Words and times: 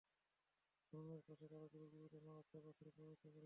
ধর্মের 0.93 1.19
নামে 1.21 1.47
তারা 1.51 1.65
যুবক-যুবতীদের 1.65 2.21
মারাত্মক 2.27 2.63
অস্ত্রে 2.65 2.89
পরিণত 2.91 3.19
করছে। 3.23 3.39